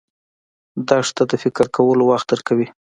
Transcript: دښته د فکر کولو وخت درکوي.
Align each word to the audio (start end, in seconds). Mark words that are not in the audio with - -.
دښته 0.87 1.23
د 1.31 1.33
فکر 1.43 1.65
کولو 1.75 2.03
وخت 2.11 2.27
درکوي. 2.31 2.67